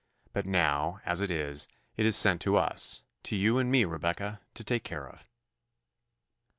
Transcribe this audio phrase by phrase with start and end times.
[0.33, 4.41] But now, as it is, it is sent to us to you and me, Rebecca
[4.55, 5.27] to take care of."